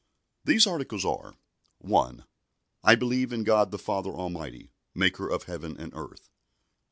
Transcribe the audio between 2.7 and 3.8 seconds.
I believe in God the